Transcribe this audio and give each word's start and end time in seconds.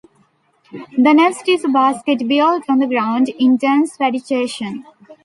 The 0.97 1.13
nest 1.13 1.47
is 1.47 1.63
a 1.63 1.67
basket 1.67 2.27
built 2.27 2.63
on 2.67 2.79
the 2.79 2.87
ground 2.87 3.29
in 3.37 3.55
dense 3.57 3.97
vegetation. 3.97 4.83